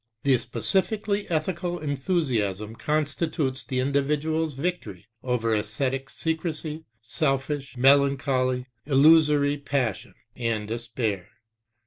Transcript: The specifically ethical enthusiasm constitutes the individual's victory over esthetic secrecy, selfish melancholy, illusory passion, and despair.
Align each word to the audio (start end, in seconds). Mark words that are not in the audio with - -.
The 0.23 0.35
specifically 0.39 1.29
ethical 1.29 1.77
enthusiasm 1.77 2.75
constitutes 2.75 3.63
the 3.63 3.79
individual's 3.79 4.55
victory 4.55 5.05
over 5.21 5.53
esthetic 5.55 6.09
secrecy, 6.09 6.85
selfish 7.03 7.77
melancholy, 7.77 8.65
illusory 8.87 9.57
passion, 9.57 10.15
and 10.35 10.67
despair. 10.67 11.29